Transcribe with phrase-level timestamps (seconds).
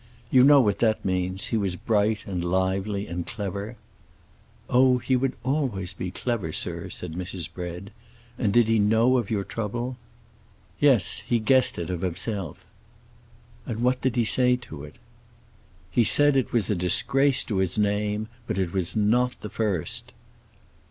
[0.31, 3.75] You know what that means; he was bright and lively and clever."
[4.67, 7.47] "Oh, he would always be clever, sir," said Mrs.
[7.53, 7.91] Bread.
[8.35, 9.97] "And did he know of your trouble?"
[10.79, 12.65] "Yes, he guessed it of himself."
[13.67, 14.95] "And what did he say to it?"
[15.91, 20.13] "He said it was a disgrace to his name—but it was not the first."